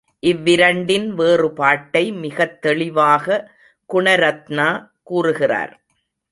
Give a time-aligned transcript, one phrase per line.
[0.19, 3.51] இவ்விரண்டின் வேறுபாட்டை மிகத் தெளிவாக
[3.93, 4.87] குணரத்னா
[5.03, 5.73] கூறுகிறார்.